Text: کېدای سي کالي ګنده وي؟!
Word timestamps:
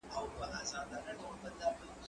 کېدای 0.37 0.63
سي 0.69 0.77
کالي 0.89 1.13
ګنده 1.41 1.67
وي؟! 1.75 1.87